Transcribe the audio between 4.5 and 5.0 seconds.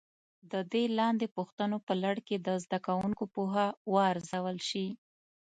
شي.